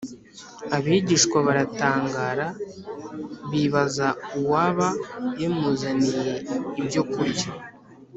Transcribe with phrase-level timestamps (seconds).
[0.75, 2.47] Abigishwa baratangara
[3.51, 4.07] bibaza
[4.39, 4.87] uwaba
[5.41, 6.33] yamuzaniye
[6.81, 7.49] ibyo kurya